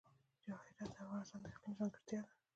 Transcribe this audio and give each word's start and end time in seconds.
جواهرات 0.45 0.89
د 0.95 0.97
افغانستان 1.03 1.39
د 1.43 1.45
اقلیم 1.53 1.73
ځانګړتیا 1.79 2.19
ده. 2.25 2.31